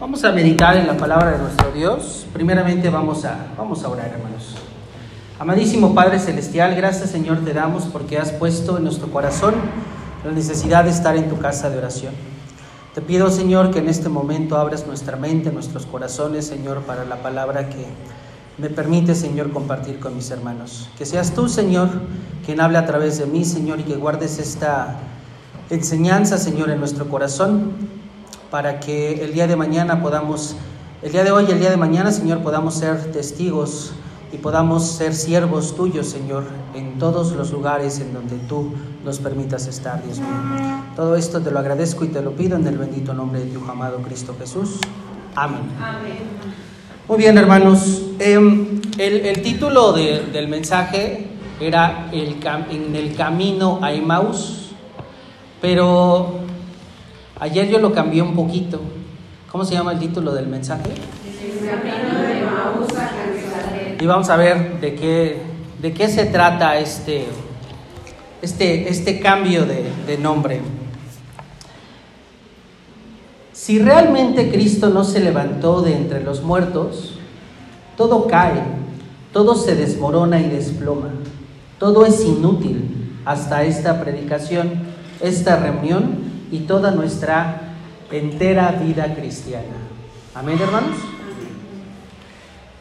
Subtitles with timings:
[0.00, 2.26] Vamos a meditar en la palabra de nuestro Dios.
[2.32, 4.54] Primeramente vamos a, vamos a orar, hermanos.
[5.38, 9.54] Amadísimo Padre Celestial, gracias Señor te damos porque has puesto en nuestro corazón
[10.24, 12.14] la necesidad de estar en tu casa de oración.
[12.94, 17.16] Te pido Señor que en este momento abras nuestra mente, nuestros corazones, Señor, para la
[17.16, 17.84] palabra que
[18.56, 20.88] me permite, Señor, compartir con mis hermanos.
[20.96, 21.90] Que seas tú, Señor,
[22.46, 24.96] quien hable a través de mí, Señor, y que guardes esta
[25.68, 27.99] enseñanza, Señor, en nuestro corazón,
[28.50, 30.56] para que el día de mañana podamos,
[31.02, 33.92] el día de hoy y el día de mañana, Señor, podamos ser testigos
[34.32, 38.72] y podamos ser siervos tuyos, Señor, en todos los lugares en donde tú
[39.04, 40.28] nos permitas estar, Dios mío.
[40.96, 43.64] Todo esto te lo agradezco y te lo pido en el bendito nombre de tu
[43.70, 44.78] amado Cristo Jesús.
[45.34, 45.62] Amén.
[47.08, 48.02] Muy bien, hermanos.
[48.18, 51.28] Em, el, el, título de, del mensaje
[51.60, 52.36] era el,
[52.70, 54.70] En el camino a Emmaus,
[55.60, 56.40] pero
[57.40, 58.80] ayer yo lo cambié un poquito.
[59.50, 60.90] ¿Cómo se llama el título del mensaje?
[64.00, 65.42] Y vamos a ver de qué,
[65.82, 67.26] de qué se trata este,
[68.40, 70.60] este, este cambio de, de nombre.
[73.52, 77.18] Si realmente Cristo no se levantó de entre los muertos,
[77.96, 78.62] todo cae,
[79.32, 81.10] todo se desmorona y desploma,
[81.78, 84.70] todo es inútil hasta esta predicación,
[85.20, 87.74] esta reunión y toda nuestra
[88.10, 89.76] entera vida cristiana.
[90.34, 90.96] Amén, hermanos.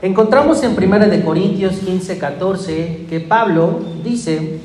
[0.02, 4.60] Encontramos en 1 de Corintios 15, 14 que Pablo dice,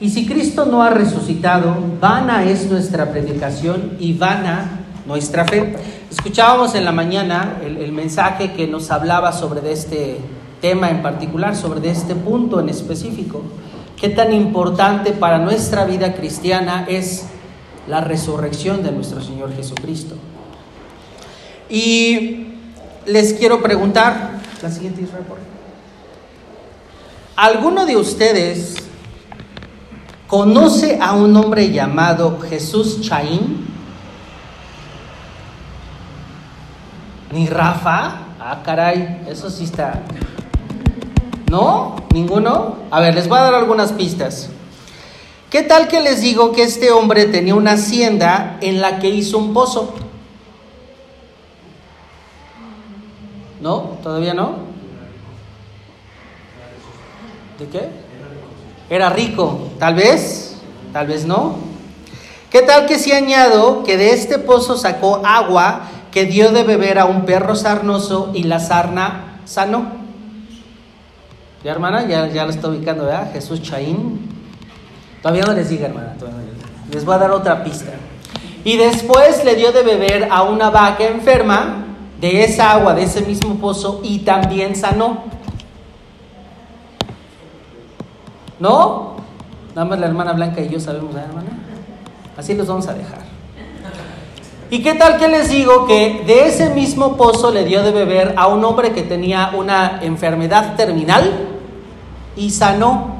[0.00, 5.76] y si Cristo no ha resucitado, vana es nuestra predicación y vana nuestra fe.
[6.10, 10.18] Escuchábamos en la mañana el, mensaje que nos hablaba sobre este
[10.60, 13.42] tema en particular, sobre este punto en específico.
[13.96, 17.26] Qué tan importante para nuestra vida cristiana es
[17.88, 20.16] la resurrección de nuestro Señor Jesucristo.
[21.68, 22.48] Y
[23.06, 25.38] les quiero preguntar, la siguiente Israel, por
[27.34, 28.76] ¿Alguno de ustedes
[30.28, 33.66] conoce a un hombre llamado Jesús Chaín?
[37.32, 38.18] Ni Rafa.
[38.38, 40.02] Ah, caray, eso sí está.
[41.50, 41.96] ¿No?
[42.12, 42.76] ¿Ninguno?
[42.90, 44.50] A ver, les voy a dar algunas pistas.
[45.52, 49.36] ¿Qué tal que les digo que este hombre tenía una hacienda en la que hizo
[49.36, 49.92] un pozo?
[53.60, 53.98] ¿No?
[54.02, 54.54] ¿Todavía no?
[57.58, 57.90] ¿De qué?
[58.88, 60.56] Era rico, tal vez,
[60.90, 61.56] tal vez no.
[62.50, 66.98] ¿Qué tal que si añado que de este pozo sacó agua que dio de beber
[66.98, 69.84] a un perro sarnoso y la sarna sanó.
[71.62, 73.30] Ya hermana, ya, ya lo está ubicando, ¿verdad?
[73.34, 74.41] Jesús Chaín.
[75.22, 76.26] Todavía no les diga, hermana, no
[76.92, 77.92] les voy a dar otra pista.
[78.64, 81.84] Y después le dio de beber a una vaca enferma
[82.20, 85.24] de esa agua, de ese mismo pozo, y también sanó.
[88.60, 89.16] ¿No?
[89.74, 91.50] Nada más la hermana Blanca y yo sabemos, ¿verdad, hermana?
[92.36, 93.20] Así los vamos a dejar.
[94.70, 98.34] ¿Y qué tal que les digo que de ese mismo pozo le dio de beber
[98.36, 101.30] a un hombre que tenía una enfermedad terminal
[102.36, 103.11] y sanó?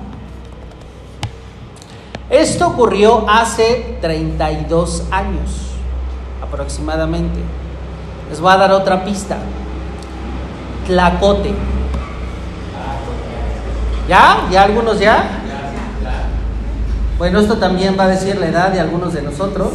[2.33, 5.51] Esto ocurrió hace 32 años
[6.43, 7.39] aproximadamente.
[8.31, 9.37] Les voy a dar otra pista.
[10.87, 11.55] Tlacote.
[14.09, 14.49] ¿Ya?
[14.51, 15.29] ¿Ya algunos ya?
[17.19, 19.69] Bueno, esto también va a decir la edad de algunos de nosotros.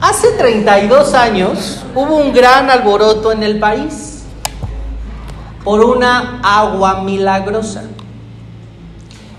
[0.00, 4.24] Hace 32 años hubo un gran alboroto en el país
[5.62, 7.82] por una agua milagrosa.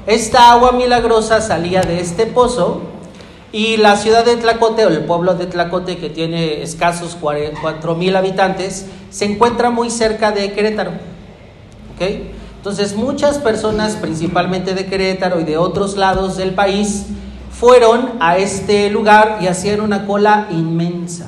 [0.07, 2.81] Esta agua milagrosa salía de este pozo
[3.51, 8.15] y la ciudad de Tlacote o el pueblo de Tlacote que tiene escasos 4 mil
[8.15, 10.93] habitantes se encuentra muy cerca de Querétaro.
[11.93, 12.31] ¿Okay?
[12.57, 17.05] Entonces muchas personas, principalmente de Querétaro y de otros lados del país,
[17.51, 21.27] fueron a este lugar y hacían una cola inmensa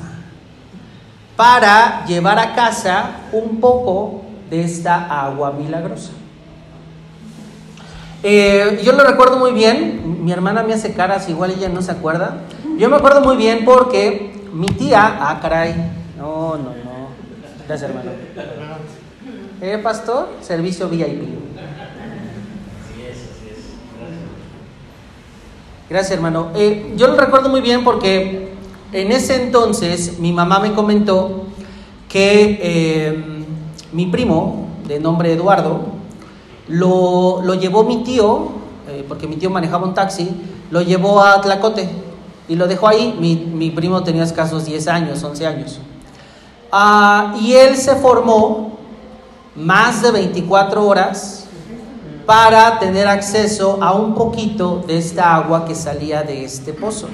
[1.35, 6.11] para llevar a casa un poco de esta agua milagrosa.
[8.23, 11.91] Eh, yo lo recuerdo muy bien, mi hermana me hace caras, igual ella no se
[11.91, 12.37] acuerda.
[12.77, 15.75] Yo me acuerdo muy bien porque mi tía, ah, caray,
[16.17, 17.09] no, no, no,
[17.67, 18.11] gracias hermano.
[19.61, 21.43] Eh, pastor, servicio VIP.
[25.89, 26.49] Gracias, hermano.
[26.55, 28.49] Eh, yo lo recuerdo muy bien porque
[28.93, 31.45] en ese entonces mi mamá me comentó
[32.09, 33.23] que eh,
[33.91, 35.85] mi primo, de nombre Eduardo,
[36.67, 38.49] lo, lo llevó mi tío,
[38.87, 40.29] eh, porque mi tío manejaba un taxi,
[40.71, 41.89] lo llevó a Tlacote.
[42.47, 43.15] y lo dejó ahí.
[43.19, 45.79] Mi, mi primo tenía escasos 10 años, 11 años.
[46.71, 48.77] Ah, y él se formó
[49.55, 51.45] más de 24 horas
[52.25, 57.07] para tener acceso a un poquito de esta agua que salía de este pozo.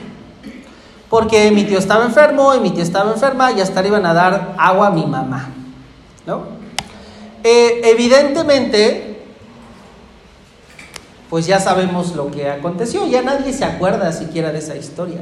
[1.09, 4.13] Porque mi tío estaba enfermo y mi tía estaba enferma y hasta le iban a
[4.13, 5.49] dar agua a mi mamá.
[6.25, 6.43] ¿no?
[7.43, 9.18] Eh, evidentemente,
[11.29, 15.21] pues ya sabemos lo que aconteció, ya nadie se acuerda siquiera de esa historia,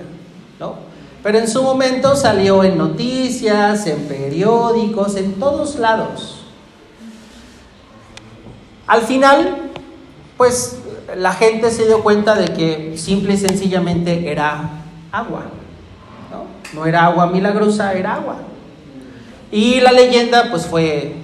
[0.60, 0.76] ¿no?
[1.24, 6.46] Pero en su momento salió en noticias, en periódicos, en todos lados.
[8.86, 9.72] Al final,
[10.38, 10.78] pues
[11.16, 14.70] la gente se dio cuenta de que simple y sencillamente era
[15.12, 15.44] agua.
[16.32, 16.46] ¿no?
[16.80, 18.38] no era agua milagrosa, era agua.
[19.52, 21.16] Y la leyenda pues fue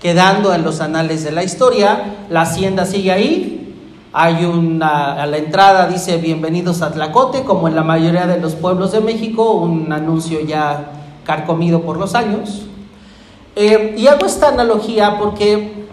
[0.00, 2.14] quedando en los anales de la historia.
[2.30, 3.65] La hacienda sigue ahí.
[4.18, 8.54] Hay una, a la entrada dice bienvenidos a Tlacote, como en la mayoría de los
[8.54, 10.90] pueblos de México, un anuncio ya
[11.22, 12.62] carcomido por los años.
[13.56, 15.84] Eh, y hago esta analogía porque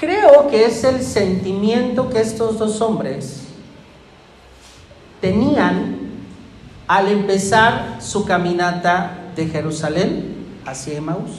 [0.00, 3.42] creo que es el sentimiento que estos dos hombres
[5.20, 5.98] tenían
[6.88, 11.32] al empezar su caminata de Jerusalén hacia Emaús.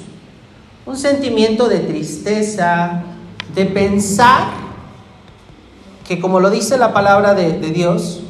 [0.86, 3.15] Un sentimiento de tristeza,
[3.54, 4.48] de pensar
[6.08, 8.22] que como lo dice la palabra de, de Dios,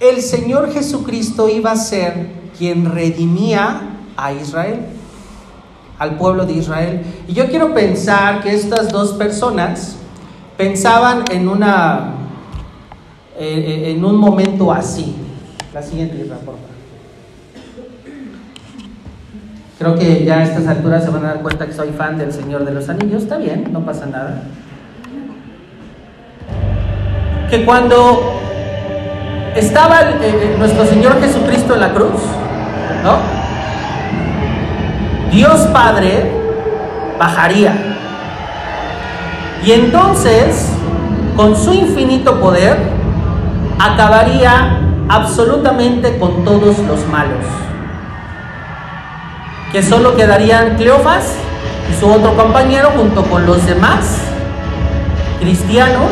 [0.00, 3.82] el Señor Jesucristo iba a ser quien redimía
[4.16, 4.86] a Israel,
[5.98, 7.02] al pueblo de Israel.
[7.28, 9.96] Y yo quiero pensar que estas dos personas
[10.56, 12.14] pensaban en una
[13.42, 15.14] eh, en un momento así.
[15.72, 16.69] La siguiente, por favor.
[19.80, 22.30] Creo que ya a estas alturas se van a dar cuenta que soy fan del
[22.30, 23.22] Señor de los Anillos.
[23.22, 24.42] Está bien, no pasa nada.
[27.48, 28.38] Que cuando
[29.56, 32.20] estaba el, eh, nuestro Señor Jesucristo en la cruz.
[35.32, 36.30] Dios Padre
[37.18, 37.72] bajaría.
[39.64, 40.74] Y entonces,
[41.36, 42.76] con su infinito poder,
[43.78, 44.78] acabaría
[45.08, 47.69] absolutamente con todos los malos.
[49.72, 51.34] Que solo quedarían Cleofas
[51.88, 54.18] y su otro compañero junto con los demás
[55.38, 56.10] cristianos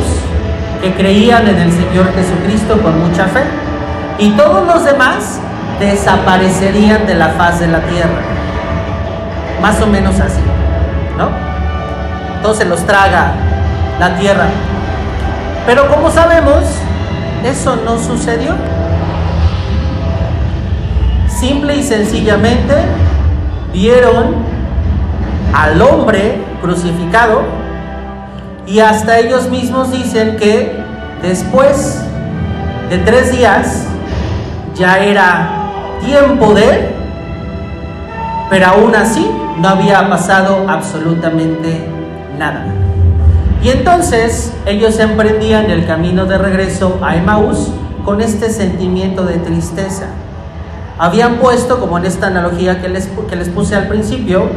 [0.80, 3.42] que creían en el Señor Jesucristo con mucha fe.
[4.18, 5.40] Y todos los demás
[5.80, 8.20] desaparecerían de la faz de la tierra.
[9.60, 10.40] Más o menos así,
[11.16, 11.28] ¿no?
[12.36, 13.32] Entonces los traga
[13.98, 14.46] la tierra.
[15.66, 16.62] Pero como sabemos,
[17.44, 18.52] eso no sucedió.
[21.28, 22.74] Simple y sencillamente
[23.72, 24.36] vieron
[25.54, 27.42] al hombre crucificado
[28.66, 30.76] y hasta ellos mismos dicen que
[31.22, 32.02] después
[32.90, 33.86] de tres días
[34.74, 36.90] ya era tiempo de,
[38.50, 39.28] pero aún así
[39.58, 41.84] no había pasado absolutamente
[42.38, 42.66] nada.
[43.62, 47.70] Y entonces ellos emprendían el camino de regreso a Emaús
[48.04, 50.06] con este sentimiento de tristeza.
[50.98, 54.48] Habían puesto, como en esta analogía que les, que les puse al principio,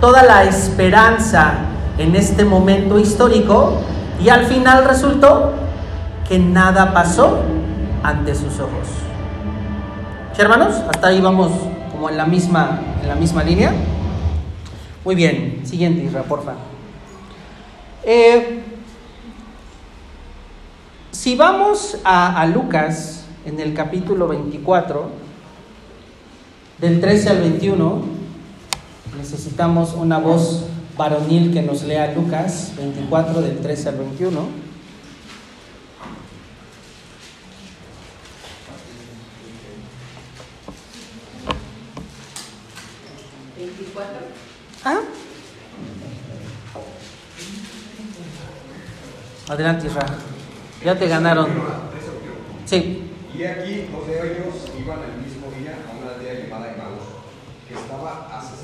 [0.00, 1.54] toda la esperanza
[1.98, 3.78] en este momento histórico
[4.22, 5.52] y al final resultó
[6.28, 7.40] que nada pasó
[8.02, 8.88] ante sus ojos.
[10.34, 10.74] ¿Sí, hermanos?
[10.88, 11.52] Hasta ahí vamos
[11.92, 13.72] como en la misma, en la misma línea.
[15.04, 16.60] Muy bien, siguiente, Isra, por favor.
[18.04, 18.62] Eh,
[21.10, 25.08] si vamos a, Lucas en el capítulo 24,
[26.78, 28.02] del 13 al 21,
[29.16, 30.66] necesitamos una voz
[30.96, 34.64] varonil que nos lea Lucas 24 del 13 al 21.
[44.84, 45.00] ¿Ah?
[49.48, 50.12] Adelante, Israel.
[50.84, 51.48] Ya te ganaron.
[52.66, 53.10] Sí.
[53.34, 57.02] Y aquí dos de ellos iban el mismo día a una aldea llamada Emaús,
[57.66, 57.74] que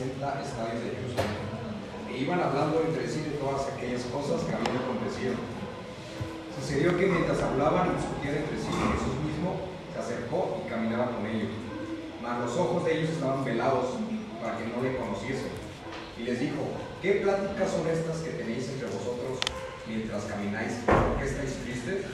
[0.04, 1.40] estaba a 60 estadios de Jerusalén.
[2.08, 5.34] E iban hablando entre sí de todas aquellas cosas que habían acontecido.
[6.56, 9.60] Sucedió que mientras hablaban y discutían entre sí, Jesús mismo
[9.92, 11.52] se acercó y caminaba con ellos.
[12.22, 13.96] Mas los ojos de ellos estaban velados
[14.40, 15.52] para que no le conociesen.
[16.18, 16.60] Y les dijo,
[17.00, 19.40] ¿qué pláticas son estas que tenéis entre vosotros
[19.86, 22.04] mientras camináis, ¿por qué estáis tristes?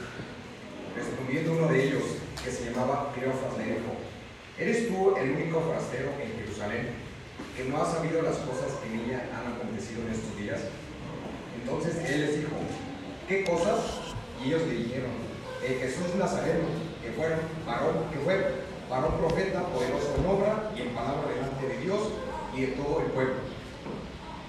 [0.94, 2.02] Respondiendo uno de ellos,
[2.42, 3.92] que se llamaba Cleofas, le dijo,
[4.58, 7.05] ¿eres tú el único forastero en Jerusalén
[7.56, 10.60] que no ha sabido las cosas que en ella han acontecido en estos días?
[11.60, 12.56] Entonces él les dijo,
[13.28, 14.14] ¿qué cosas?
[14.42, 15.10] Y ellos le dijeron,
[15.62, 16.68] eh, Jesús Nazareno,
[17.02, 17.26] que fue
[17.66, 22.00] varón, que fue varón profeta, poderoso en obra y en palabra delante de Dios
[22.54, 23.34] y de todo el pueblo.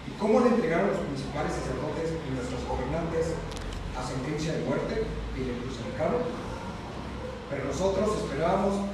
[0.06, 3.34] ¿Y cómo le entregaron los principales sacerdotes y nuestros gobernantes
[3.98, 5.04] a sentencia de muerte
[5.36, 6.22] y le crucificaron?
[7.50, 8.88] Pero nosotros esperábamos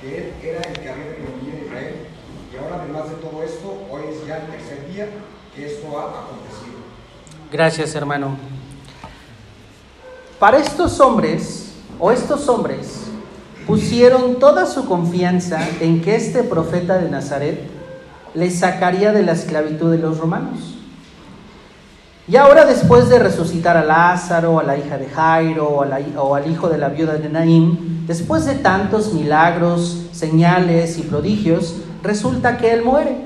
[0.00, 2.06] que Él era el que había de Israel.
[2.52, 5.08] Y ahora, además de todo esto, hoy es ya el tercer día
[5.54, 6.80] que esto ha acontecido.
[7.52, 8.36] Gracias, hermano.
[10.38, 13.04] Para estos hombres, o estos hombres,
[13.66, 17.68] pusieron toda su confianza en que este profeta de Nazaret
[18.34, 20.76] les sacaría de la esclavitud de los romanos.
[22.26, 26.50] Y ahora después de resucitar a Lázaro, a la hija de Jairo o, o, al
[26.50, 32.72] hijo de la viuda de Naim, después de tantos milagros, señales y prodigios, resulta que
[32.72, 33.16] él muere.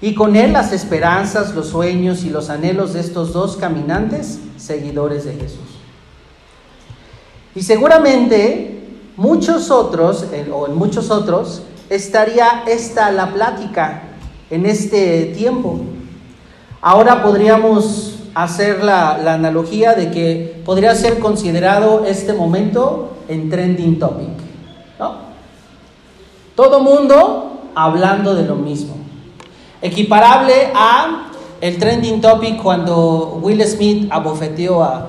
[0.00, 5.24] Y con él las esperanzas, los sueños y los anhelos de estos dos caminantes seguidores
[5.24, 5.78] de Jesús.
[7.54, 8.78] Y seguramente
[9.16, 14.02] muchos otros, o en muchos otros, estaría esta la plática
[14.50, 15.80] en este tiempo.
[16.80, 23.98] Ahora podríamos hacer la, la, analogía de que podría ser considerado este momento en trending
[23.98, 24.28] topic.
[25.00, 25.16] ¿no?
[26.54, 28.96] Todo mundo hablando de lo mismo.
[29.80, 35.06] Equiparable a el trending topic cuando Will Smith abofeteó a,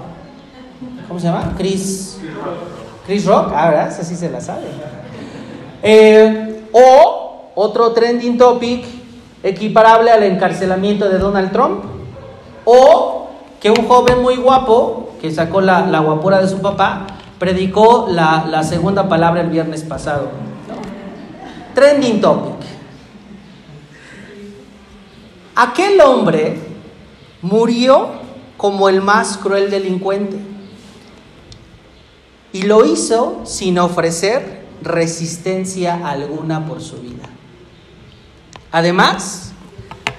[1.08, 1.54] ¿cómo se llama?
[1.58, 2.20] Chris,
[3.06, 3.88] Chris Rock, ah, ¿verdad?
[3.88, 4.68] Así se la sabe.
[5.82, 8.86] Eh, o otro trending topic
[9.44, 11.84] equiparable al encarcelamiento de Donald Trump.
[12.66, 13.28] O
[13.60, 18.46] que un joven muy guapo, que sacó la, la guapura de su papá, predicó la,
[18.50, 20.28] la, segunda palabra el viernes pasado.
[21.80, 22.68] Trending topic.
[25.56, 26.60] Aquel hombre
[27.42, 28.10] murió
[28.58, 30.38] como el más cruel delincuente
[32.52, 37.30] y lo hizo sin ofrecer resistencia alguna por su vida.
[38.74, 39.54] Además,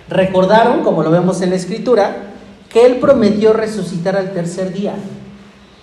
[0.09, 2.33] recordaron, como lo vemos en la escritura,
[2.71, 4.95] que él prometió resucitar al tercer día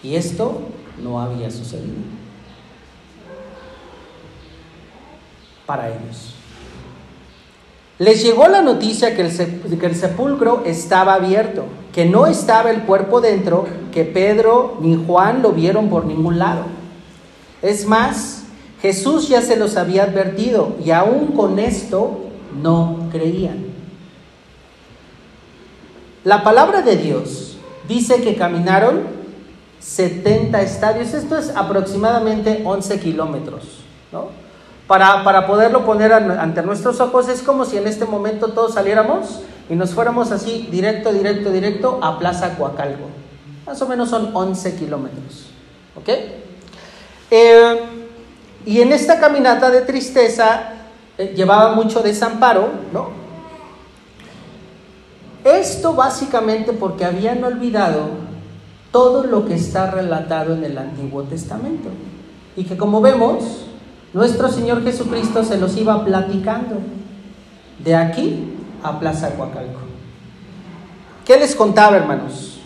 [0.01, 0.59] y esto
[1.03, 2.16] no había sucedido
[5.67, 6.33] para ellos.
[7.99, 13.67] Les llegó la noticia que el, sepulcro estaba abierto, que no estaba el cuerpo dentro,
[13.91, 16.63] que Pedro ni Juan lo vieron por ningún lado.
[17.61, 18.43] Es más,
[18.81, 22.21] Jesús ya se los había advertido y aún con esto
[22.61, 23.65] no creían.
[26.23, 27.57] La palabra de Dios
[27.87, 29.17] dice que caminaron
[29.79, 33.79] 70 estadios, esto es aproximadamente 11 kilómetros,
[34.11, 34.46] ¿no?
[34.87, 39.41] Para, para, poderlo poner ante nuestros ojos es como si en este momento todos saliéramos
[39.69, 43.09] y nos fuéramos así directo, directo, directo a Plaza Coacalco.
[43.65, 45.47] Más o menos son 11 kilómetros.
[45.97, 46.09] ¿Ok?
[47.31, 47.79] Eh,
[48.65, 50.73] y en esta caminata de tristeza
[51.17, 53.09] eh, llevaba mucho desamparo, ¿no?
[55.43, 58.09] Esto básicamente porque habían olvidado
[58.91, 61.89] todo lo que está relatado en el Antiguo Testamento.
[62.55, 63.66] Y que como vemos,
[64.13, 66.77] nuestro Señor Jesucristo se los iba platicando
[67.83, 69.79] de aquí a Plaza Huacalco.
[71.25, 72.59] ¿Qué les contaba, hermanos?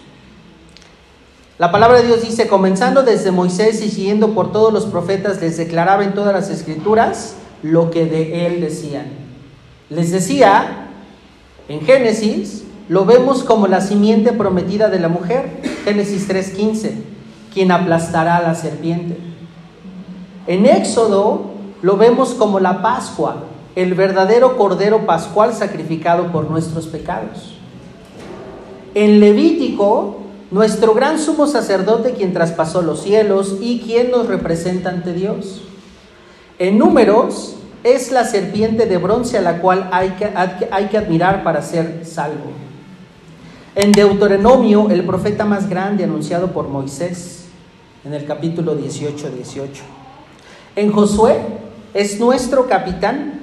[1.57, 5.57] La palabra de Dios dice, comenzando desde Moisés y siguiendo por todos los profetas, les
[5.57, 9.05] declaraba en todas las escrituras lo que de él decían.
[9.89, 10.88] Les decía,
[11.67, 16.93] en Génesis, lo vemos como la simiente prometida de la mujer, Génesis 3:15,
[17.53, 19.30] quien aplastará a la serpiente.
[20.48, 23.43] En Éxodo lo vemos como la Pascua,
[23.75, 27.55] el verdadero Cordero Pascual sacrificado por nuestros pecados.
[28.95, 30.17] En Levítico,
[30.50, 35.62] nuestro gran sumo sacerdote quien traspasó los cielos y quien nos representa ante Dios.
[36.60, 40.29] En Números es la serpiente de bronce a la cual hay que,
[40.71, 42.51] hay que admirar para ser salvo.
[43.75, 47.45] En Deuteronomio, el profeta más grande anunciado por Moisés,
[48.03, 50.00] en el capítulo 18, 18.
[50.75, 51.35] En Josué
[51.93, 53.41] es nuestro capitán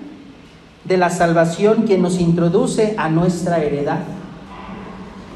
[0.85, 4.01] de la salvación quien nos introduce a nuestra heredad.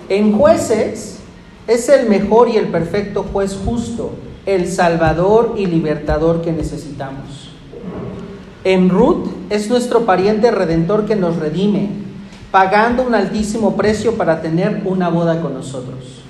[0.09, 1.19] En jueces
[1.67, 4.13] es el mejor y el perfecto juez justo,
[4.47, 7.51] el salvador y libertador que necesitamos.
[8.65, 11.91] En Ruth es nuestro pariente redentor que nos redime,
[12.51, 16.23] pagando un altísimo precio para tener una boda con nosotros.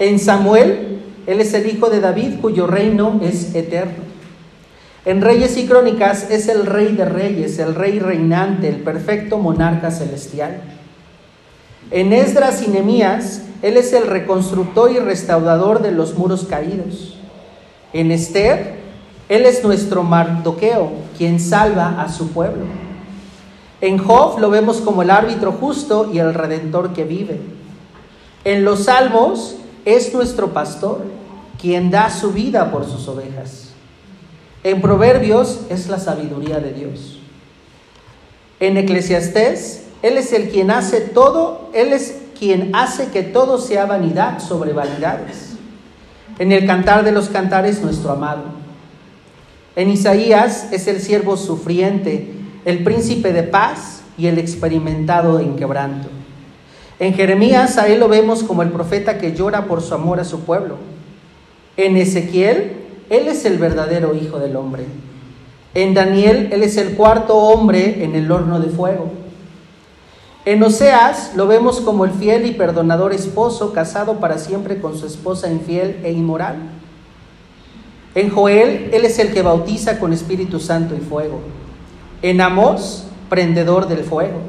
[0.00, 4.07] En Samuel, él es el hijo de David cuyo reino es eterno.
[5.08, 9.90] En Reyes y Crónicas es el rey de reyes, el rey reinante, el perfecto monarca
[9.90, 10.60] celestial.
[11.90, 17.16] En Esdras y Nemías, Él es el reconstructor y restaurador de los muros caídos.
[17.94, 18.80] En Esther,
[19.30, 22.66] Él es nuestro Mardoqueo, quien salva a su pueblo.
[23.80, 27.40] En Job lo vemos como el árbitro justo y el redentor que vive.
[28.44, 31.02] En los Salmos es nuestro pastor,
[31.58, 33.67] quien da su vida por sus ovejas.
[34.64, 37.20] En Proverbios es la sabiduría de Dios.
[38.60, 43.86] En Eclesiastés, Él es el quien hace todo, Él es quien hace que todo sea
[43.86, 45.56] vanidad sobre vanidades.
[46.38, 48.44] En el cantar de los cantares, nuestro amado.
[49.76, 52.32] En Isaías es el siervo sufriente,
[52.64, 56.08] el príncipe de paz y el experimentado en quebranto.
[56.98, 60.24] En Jeremías a él lo vemos como el profeta que llora por su amor a
[60.24, 60.78] su pueblo.
[61.76, 62.77] En Ezequiel,
[63.10, 64.84] él es el verdadero Hijo del Hombre.
[65.74, 69.10] En Daniel, él es el cuarto hombre en el horno de fuego.
[70.44, 75.06] En Oseas lo vemos como el fiel y perdonador esposo casado para siempre con su
[75.06, 76.56] esposa infiel e inmoral.
[78.14, 81.40] En Joel, él es el que bautiza con Espíritu Santo y fuego.
[82.22, 84.40] En Amós, prendedor del fuego.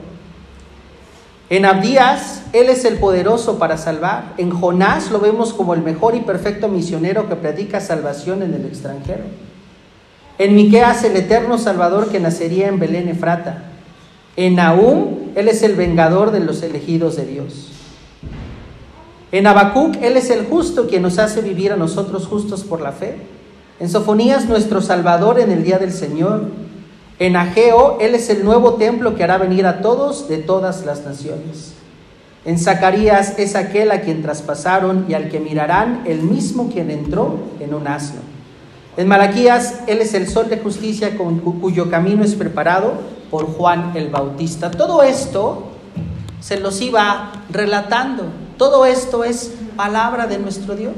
[1.49, 4.33] En Abdías, Él es el poderoso para salvar.
[4.37, 8.65] En Jonás lo vemos como el mejor y perfecto misionero que predica salvación en el
[8.65, 9.23] extranjero.
[10.37, 13.63] En Miqueas, el eterno Salvador que nacería en Belén Efrata.
[14.35, 17.71] En Nahum, Él es el vengador de los elegidos de Dios.
[19.31, 22.91] En Habacuc, Él es el justo quien nos hace vivir a nosotros justos por la
[22.91, 23.15] fe.
[23.79, 26.43] En Sofonías, nuestro Salvador en el día del Señor.
[27.19, 31.03] En Ageo, Él es el nuevo templo que hará venir a todos de todas las
[31.03, 31.73] naciones.
[32.45, 37.37] En Zacarías es aquel a quien traspasaron y al que mirarán el mismo quien entró
[37.59, 38.21] en un asno.
[38.95, 42.93] En Malaquías, Él es el sol de justicia con cuyo camino es preparado
[43.29, 44.71] por Juan el Bautista.
[44.71, 45.67] Todo esto
[46.39, 48.23] se los iba relatando.
[48.57, 50.93] Todo esto es palabra de nuestro Dios.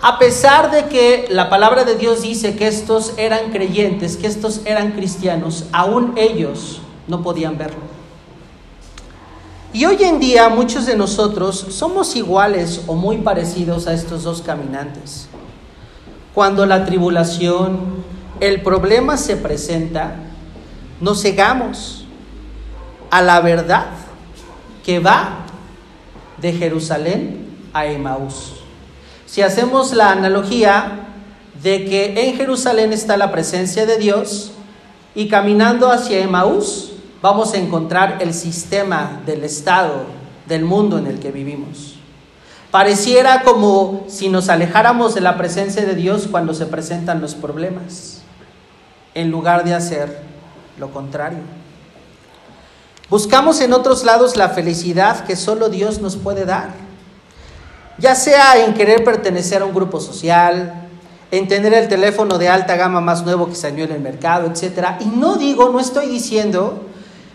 [0.00, 4.60] A pesar de que la palabra de Dios dice que estos eran creyentes, que estos
[4.64, 7.80] eran cristianos, aún ellos no podían verlo.
[9.72, 14.40] Y hoy en día muchos de nosotros somos iguales o muy parecidos a estos dos
[14.40, 15.28] caminantes.
[16.32, 18.04] Cuando la tribulación,
[18.38, 20.14] el problema se presenta,
[21.00, 22.06] nos cegamos
[23.10, 23.86] a la verdad
[24.84, 25.44] que va
[26.40, 28.57] de Jerusalén a Emaús.
[29.28, 31.00] Si hacemos la analogía
[31.62, 34.52] de que en Jerusalén está la presencia de Dios
[35.14, 40.06] y caminando hacia Emaús vamos a encontrar el sistema del estado
[40.46, 41.96] del mundo en el que vivimos.
[42.70, 48.22] Pareciera como si nos alejáramos de la presencia de Dios cuando se presentan los problemas,
[49.12, 50.22] en lugar de hacer
[50.78, 51.40] lo contrario.
[53.10, 56.87] Buscamos en otros lados la felicidad que solo Dios nos puede dar
[57.98, 60.88] ya sea en querer pertenecer a un grupo social,
[61.30, 65.00] en tener el teléfono de alta gama más nuevo que salió en el mercado, etc.
[65.00, 66.86] Y no digo, no estoy diciendo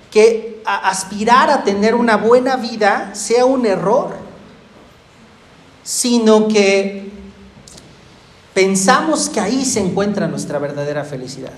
[0.10, 4.15] que aspirar a tener una buena vida sea un error,
[5.84, 7.12] sino que
[8.54, 11.54] pensamos que ahí se encuentra nuestra verdadera felicidad.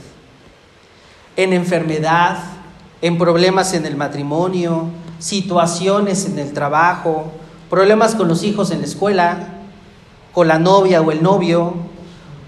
[1.36, 2.38] En enfermedad,
[3.02, 4.90] en problemas en el matrimonio,
[5.20, 7.32] situaciones en el trabajo,
[7.70, 9.48] problemas con los hijos en la escuela,
[10.34, 11.74] con la novia o el novio.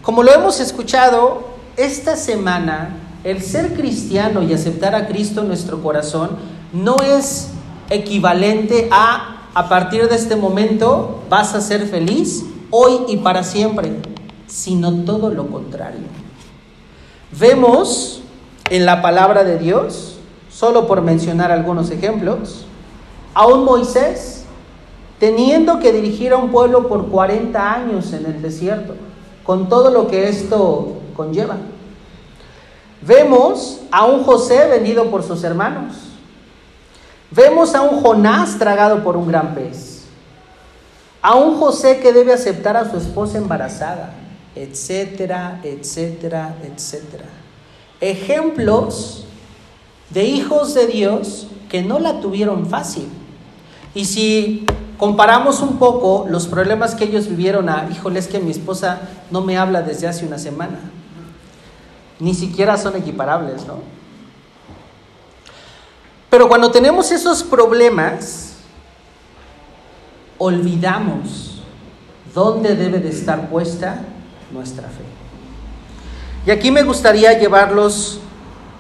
[0.02, 5.82] Como lo hemos escuchado, esta semana el ser cristiano y aceptar a Cristo en nuestro
[5.82, 6.32] corazón
[6.74, 7.50] no es
[7.90, 13.96] equivalente a a partir de este momento vas a ser feliz hoy y para siempre,
[14.46, 16.02] sino todo lo contrario.
[17.32, 18.22] Vemos
[18.70, 20.20] en la palabra de Dios,
[20.52, 22.68] solo por mencionar algunos ejemplos,
[23.34, 24.37] a un Moisés
[25.20, 28.94] teniendo que dirigir a un pueblo por 40 años en el desierto,
[29.44, 31.58] con todo lo que esto conlleva.
[33.02, 35.96] Vemos a un José vendido por sus hermanos.
[37.32, 40.06] Vemos a un Jonás tragado por un gran pez.
[41.22, 44.14] A un José que debe aceptar a su esposa embarazada,
[44.56, 47.26] etcétera, etcétera, etcétera.
[48.00, 49.26] Ejemplos
[50.10, 53.10] de hijos de Dios que no la tuvieron fácil.
[53.94, 54.66] Y si
[54.98, 59.42] comparamos un poco los problemas que ellos vivieron a, híjole, es que mi esposa no
[59.42, 60.80] me habla desde hace una semana.
[62.20, 63.80] Ni siquiera son equiparables, ¿no?
[66.30, 68.56] Pero cuando tenemos esos problemas,
[70.38, 71.62] olvidamos
[72.34, 74.02] dónde debe de estar puesta
[74.52, 75.06] nuestra fe.
[76.46, 78.20] Y aquí me gustaría llevarlos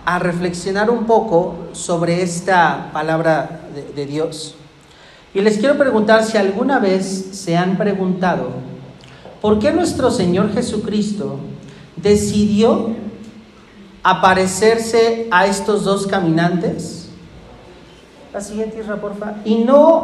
[0.06, 4.56] a reflexionar un poco sobre esta palabra de, de Dios.
[5.34, 8.50] Y les quiero preguntar si alguna vez se han preguntado
[9.42, 11.40] por qué nuestro Señor Jesucristo
[11.96, 12.96] decidió
[14.04, 17.10] aparecerse a estos dos caminantes.
[18.34, 19.36] La siguiente, porfa.
[19.44, 20.04] Y no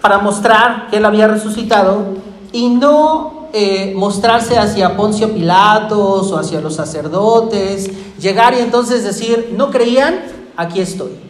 [0.00, 2.14] para mostrar que él había resucitado
[2.52, 9.54] y no eh, mostrarse hacia Poncio Pilatos o hacia los sacerdotes, llegar y entonces decir,
[9.56, 10.20] no creían,
[10.56, 11.27] aquí estoy.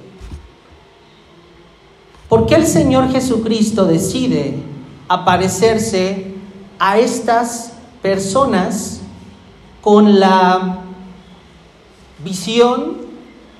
[2.29, 4.63] ¿Por qué el Señor Jesucristo decide
[5.09, 6.35] aparecerse
[6.79, 9.01] a estas personas
[9.81, 10.81] con la
[12.23, 12.99] visión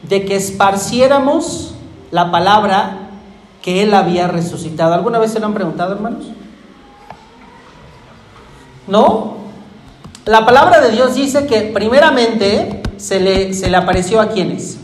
[0.03, 1.75] de que esparciéramos
[2.11, 3.09] la palabra
[3.63, 4.93] que Él había resucitado?
[4.93, 6.27] ¿Alguna vez se lo han preguntado, hermanos?
[8.87, 9.39] ¿No?
[10.27, 14.77] La palabra de Dios dice que primeramente se le, se le apareció a quienes.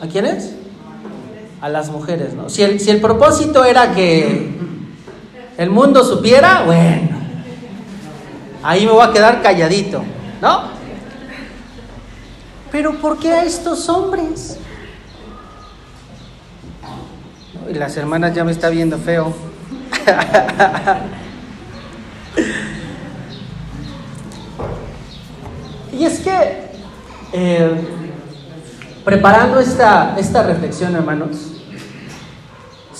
[0.00, 0.54] ¿A quiénes?
[1.66, 2.48] A las mujeres, ¿no?
[2.48, 4.52] Si el, si el propósito era que
[5.58, 7.08] el mundo supiera, bueno,
[8.62, 10.04] ahí me voy a quedar calladito,
[10.40, 10.76] ¿no?
[12.70, 14.60] Pero ¿por qué a estos hombres?
[17.68, 19.34] Y las hermanas ya me está viendo feo.
[25.92, 26.70] y es que,
[27.32, 27.88] eh,
[29.04, 31.55] preparando esta, esta reflexión, hermanos,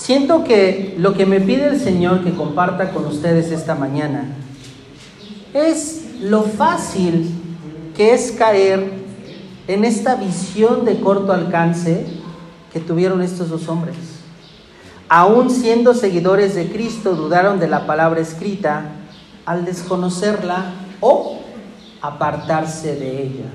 [0.07, 4.23] siento que lo que me pide el Señor que comparta con ustedes esta mañana
[5.53, 7.29] es lo fácil
[7.93, 8.89] que es caer
[9.67, 12.05] en esta visión de corto alcance
[12.71, 13.97] que tuvieron estos dos hombres.
[15.09, 18.85] Aún siendo seguidores de Cristo, dudaron de la palabra escrita
[19.45, 21.41] al desconocerla o
[22.01, 23.49] apartarse de ella.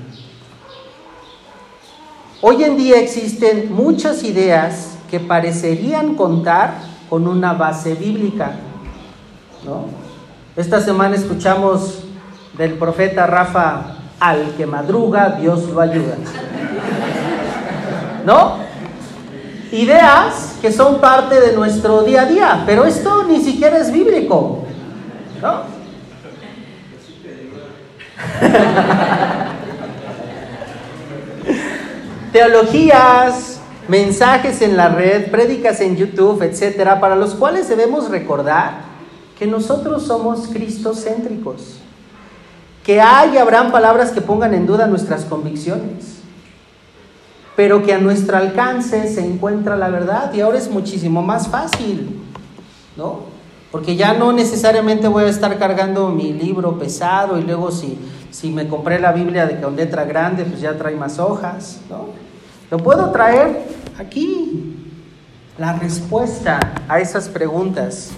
[2.41, 6.73] Hoy en día existen muchas ideas que parecerían contar
[7.07, 8.53] con una base bíblica.
[9.63, 9.85] ¿no?
[10.55, 11.99] Esta semana escuchamos
[12.57, 16.15] del profeta Rafa, al que madruga, Dios lo ayuda.
[18.25, 18.57] ¿No?
[19.71, 24.65] Ideas que son parte de nuestro día a día, pero esto ni siquiera es bíblico.
[25.43, 25.61] ¿No?
[32.33, 33.52] Teologías,
[33.87, 38.81] mensajes en la red, prédicas en YouTube, etcétera, para los cuales debemos recordar
[39.37, 41.79] que nosotros somos cristocéntricos,
[42.83, 46.19] que hay y habrán palabras que pongan en duda nuestras convicciones,
[47.55, 52.21] pero que a nuestro alcance se encuentra la verdad y ahora es muchísimo más fácil,
[52.95, 53.33] ¿no?
[53.71, 57.97] Porque ya no necesariamente voy a estar cargando mi libro pesado y luego si,
[58.29, 62.32] si me compré la Biblia de con letra grande, pues ya trae más hojas, ¿no?
[62.71, 63.65] Lo puedo traer
[63.99, 64.75] aquí,
[65.57, 68.11] la respuesta a esas preguntas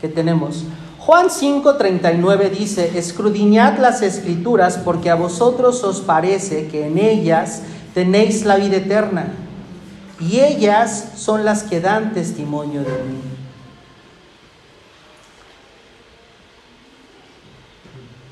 [0.00, 0.64] que tenemos.
[0.98, 7.62] Juan 5:39 dice, escudriñad las escrituras porque a vosotros os parece que en ellas
[7.94, 9.28] tenéis la vida eterna
[10.18, 13.20] y ellas son las que dan testimonio de mí.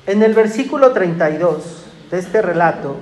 [0.07, 2.97] En el versículo 32 de este relato,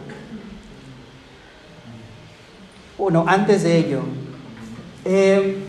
[2.97, 4.01] bueno, antes de ello,
[5.05, 5.63] eh,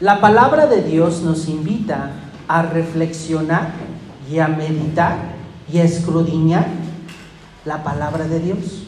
[0.00, 2.12] la palabra de Dios nos invita
[2.46, 3.72] a reflexionar
[4.30, 5.16] y a meditar
[5.72, 6.66] y a escudriñar
[7.64, 8.84] la palabra de Dios.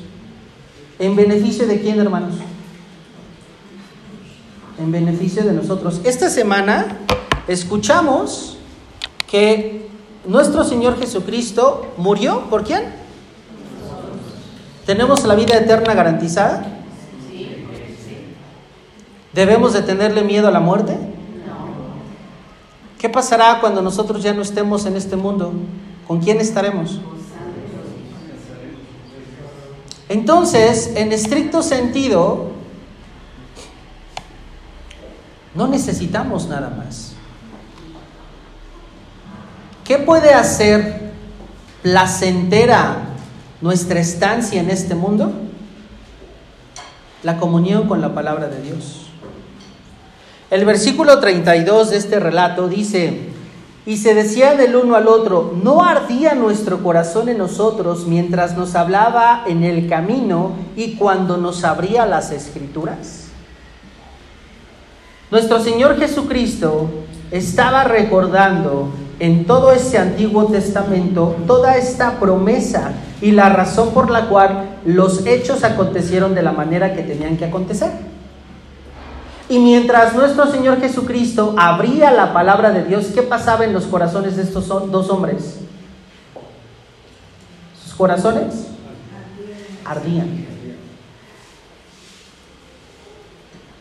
[0.99, 2.35] ¿En beneficio de quién, hermanos?
[4.79, 6.01] En beneficio de nosotros.
[6.05, 6.87] Esta semana
[7.49, 8.59] escuchamos
[9.27, 9.89] que
[10.27, 12.51] nuestro Señor Jesucristo murió.
[12.51, 13.00] ¿Por quién?
[14.91, 16.65] ¿Tenemos la vida eterna garantizada?
[19.33, 20.99] ¿Debemos de tenerle miedo a la muerte?
[22.99, 25.53] ¿Qué pasará cuando nosotros ya no estemos en este mundo?
[26.09, 27.01] ¿Con quién estaremos?
[30.09, 32.51] Entonces, en estricto sentido,
[35.55, 37.13] no necesitamos nada más.
[39.85, 41.13] ¿Qué puede hacer
[41.81, 43.10] placentera
[43.61, 45.33] nuestra estancia en este mundo?
[47.23, 49.07] La comunión con la palabra de Dios.
[50.51, 53.31] El versículo 32 de este relato dice,
[53.87, 58.75] y se decía del uno al otro, ¿no ardía nuestro corazón en nosotros mientras nos
[58.75, 63.29] hablaba en el camino y cuando nos abría las escrituras?
[65.31, 66.91] Nuestro Señor Jesucristo
[67.31, 74.29] estaba recordando en todo ese Antiguo Testamento toda esta promesa y la razón por la
[74.29, 77.91] cual los hechos acontecieron de la manera que tenían que acontecer.
[79.49, 84.37] Y mientras nuestro Señor Jesucristo abría la palabra de Dios, ¿qué pasaba en los corazones
[84.37, 85.59] de estos dos hombres?
[87.83, 88.69] Sus corazones
[89.85, 90.47] ardían.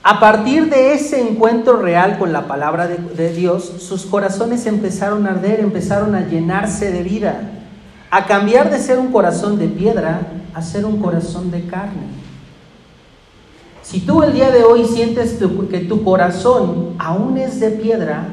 [0.02, 5.32] A partir de ese encuentro real con la palabra de, Dios, sus corazones empezaron a
[5.32, 7.59] arder, empezaron a llenarse de vida,
[8.12, 10.22] a cambiar de ser un corazón de piedra
[10.54, 12.08] a ser un corazón de carne.
[13.84, 18.28] Si tú el día de hoy sientes que tu corazón aún es de piedra,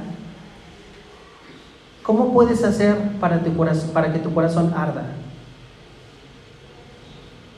[2.02, 3.40] ¿cómo puedes hacer para,
[3.92, 5.06] para que tu corazón arda?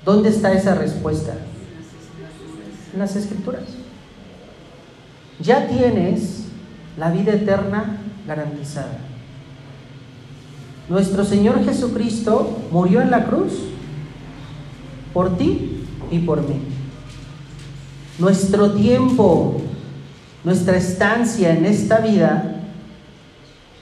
[0.05, 1.35] ¿Dónde está esa respuesta?
[2.93, 3.65] En las escrituras
[5.41, 6.45] ya tienes
[6.97, 8.99] la vida eterna garantizada.
[10.89, 13.53] Nuestro Señor Jesucristo murió en la cruz
[15.13, 16.61] por ti y por mí.
[18.19, 19.61] Nuestro tiempo,
[20.45, 22.63] nuestra estancia en esta vida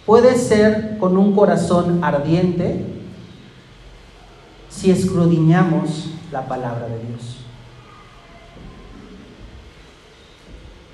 [0.05, 2.85] puede ser con un corazón ardiente
[4.69, 7.37] si escudriñamos la palabra de Dios.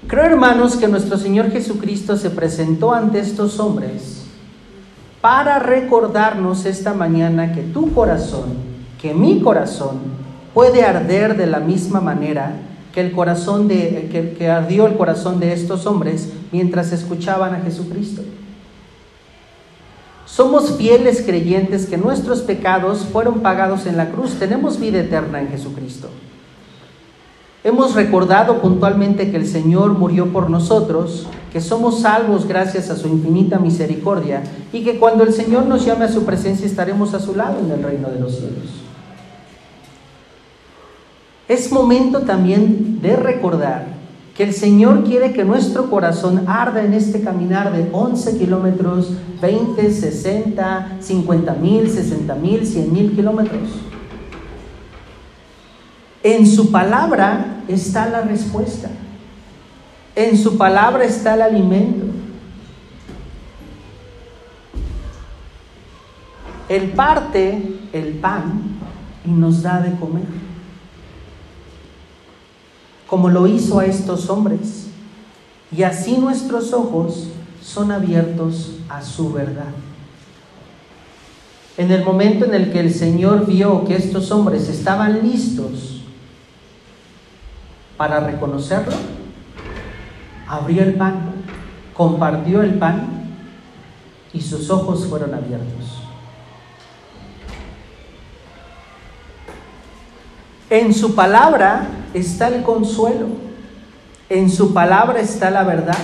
[0.06, 4.21] Creo, hermanos, que nuestro Señor Jesucristo se presentó ante estos hombres
[5.22, 8.54] para recordarnos esta mañana que tu corazón,
[9.00, 10.00] que mi corazón,
[10.52, 12.56] puede arder de la misma manera
[12.92, 17.60] que el corazón de que, que ardió el corazón de estos hombres mientras escuchaban a
[17.60, 18.22] Jesucristo.
[20.26, 24.38] Somos fieles creyentes que nuestros pecados fueron pagados en la cruz.
[24.38, 26.08] Tenemos vida eterna en Jesucristo.
[27.64, 33.06] Hemos recordado puntualmente que el Señor murió por nosotros, que somos salvos gracias a su
[33.06, 37.36] infinita misericordia y que cuando el Señor nos llame a su presencia estaremos a su
[37.36, 38.82] lado en el reino de los cielos.
[41.46, 43.86] Es momento también de recordar
[44.36, 49.92] que el Señor quiere que nuestro corazón arda en este caminar de 11 kilómetros, 20,
[49.92, 53.68] 60, 50 mil, 60 mil, 100 mil kilómetros.
[56.22, 58.90] En su palabra está la respuesta.
[60.14, 62.06] En su palabra está el alimento.
[66.68, 68.62] Él parte el pan
[69.24, 70.24] y nos da de comer.
[73.06, 74.88] Como lo hizo a estos hombres.
[75.70, 77.28] Y así nuestros ojos
[77.62, 79.72] son abiertos a su verdad.
[81.78, 86.01] En el momento en el que el Señor vio que estos hombres estaban listos
[88.02, 88.96] para reconocerlo,
[90.48, 91.20] abrió el pan,
[91.94, 93.06] compartió el pan
[94.32, 96.02] y sus ojos fueron abiertos.
[100.68, 103.28] En su palabra está el consuelo,
[104.28, 105.98] en su palabra está la verdad.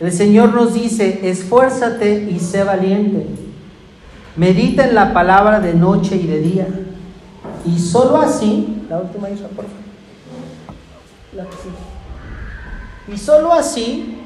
[0.00, 3.26] El Señor nos dice, esfuérzate y sé valiente.
[4.36, 6.68] Medita en la palabra de noche y de día.
[7.64, 9.86] Y solo así la última Isra, por favor.
[13.12, 14.18] Y solo así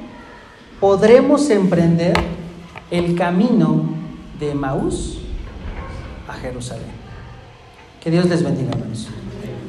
[0.78, 2.14] podremos emprender
[2.90, 3.84] el camino
[4.38, 5.18] de Maús
[6.28, 7.00] a Jerusalén.
[8.00, 9.08] Que Dios les bendiga, hermanos.